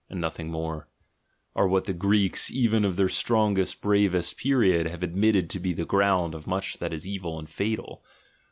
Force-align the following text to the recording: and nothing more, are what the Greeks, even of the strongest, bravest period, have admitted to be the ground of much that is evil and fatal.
and 0.09 0.19
nothing 0.19 0.49
more, 0.49 0.87
are 1.55 1.67
what 1.67 1.85
the 1.85 1.93
Greeks, 1.93 2.49
even 2.49 2.83
of 2.83 2.95
the 2.95 3.07
strongest, 3.07 3.83
bravest 3.83 4.35
period, 4.35 4.87
have 4.87 5.03
admitted 5.03 5.47
to 5.47 5.59
be 5.59 5.73
the 5.73 5.85
ground 5.85 6.33
of 6.33 6.47
much 6.47 6.79
that 6.79 6.91
is 6.91 7.05
evil 7.05 7.37
and 7.37 7.47
fatal. 7.51 8.01